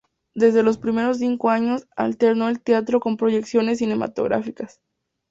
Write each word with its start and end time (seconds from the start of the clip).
Desde 0.33 0.63
los 0.63 0.79
primeros 0.79 1.19
años, 1.21 1.87
alternó 1.95 2.49
el 2.49 2.59
teatro 2.59 2.99
con 2.99 3.17
proyecciones 3.17 3.77
cinematográficas. 3.77 4.81